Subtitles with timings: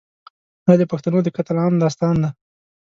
[0.65, 2.29] دا د پښتنو د قتل عام داستان دی.